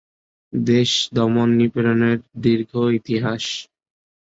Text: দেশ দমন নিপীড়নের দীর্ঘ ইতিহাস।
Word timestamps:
দেশ 0.53 0.91
দমন 1.13 1.49
নিপীড়নের 1.59 2.17
দীর্ঘ 2.43 2.71
ইতিহাস। 2.99 3.43